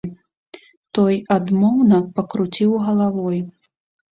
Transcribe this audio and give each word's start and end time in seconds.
Той 0.99 1.19
адмоўна 1.35 1.99
пакруціў 2.17 2.71
галавой. 2.87 3.39